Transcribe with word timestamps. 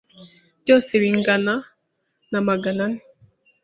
Byose 0.61 0.91
bingana 1.01 1.53
na 2.31 2.39
Magana 2.47 2.83
ane. 2.89 2.99